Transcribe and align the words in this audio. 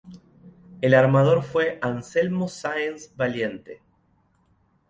El 0.81 0.95
armador 0.95 1.43
fue 1.43 1.77
Anselmo 1.79 2.47
Sáenz 2.47 3.15
Valiente. 3.15 3.83